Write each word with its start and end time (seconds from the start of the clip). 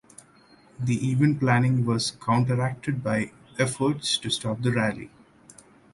The 0.79 1.11
event 1.11 1.39
planning 1.39 1.85
was 1.85 2.09
counteracted 2.09 3.03
by 3.03 3.33
efforts 3.59 4.17
to 4.17 4.31
stop 4.31 4.63
the 4.63 4.71
rally. 4.71 5.11